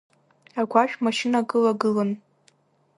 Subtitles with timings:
[0.59, 2.11] Агәашә машьынак ылагылан.